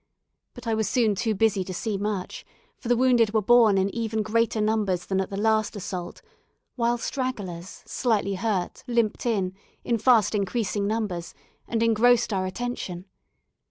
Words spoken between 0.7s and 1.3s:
was soon